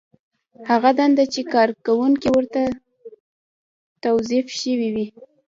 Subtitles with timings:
[0.69, 2.61] هغه دنده چې کارکوونکی ورته
[4.03, 5.07] توظیف شوی وي.